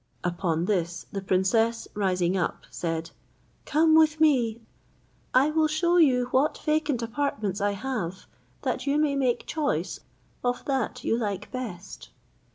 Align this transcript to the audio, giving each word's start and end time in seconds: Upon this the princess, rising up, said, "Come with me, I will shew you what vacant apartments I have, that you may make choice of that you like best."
Upon 0.23 0.65
this 0.65 1.05
the 1.11 1.21
princess, 1.21 1.87
rising 1.93 2.35
up, 2.35 2.63
said, 2.71 3.11
"Come 3.67 3.93
with 3.93 4.19
me, 4.19 4.59
I 5.31 5.51
will 5.51 5.67
shew 5.67 5.99
you 5.99 6.25
what 6.31 6.57
vacant 6.57 7.03
apartments 7.03 7.61
I 7.61 7.73
have, 7.73 8.25
that 8.63 8.87
you 8.87 8.97
may 8.97 9.15
make 9.15 9.45
choice 9.45 9.99
of 10.43 10.65
that 10.65 11.03
you 11.03 11.19
like 11.19 11.51
best." 11.51 12.09